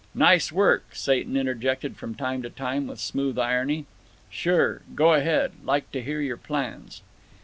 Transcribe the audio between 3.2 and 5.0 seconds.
irony. "Sure.